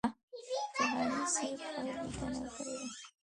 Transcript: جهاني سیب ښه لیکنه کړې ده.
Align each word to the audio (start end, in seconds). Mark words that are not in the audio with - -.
جهاني 0.75 1.21
سیب 1.33 1.59
ښه 1.71 1.81
لیکنه 1.85 2.47
کړې 2.55 2.73
ده. 2.79 2.85